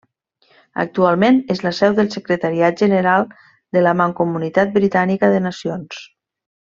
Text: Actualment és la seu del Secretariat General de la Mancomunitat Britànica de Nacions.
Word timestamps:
Actualment 0.83 1.35
és 1.55 1.59
la 1.65 1.73
seu 1.81 1.97
del 1.99 2.09
Secretariat 2.15 2.81
General 2.85 3.27
de 3.77 3.83
la 3.89 3.93
Mancomunitat 4.03 4.73
Britànica 4.79 5.31
de 5.37 5.43
Nacions. 5.51 6.01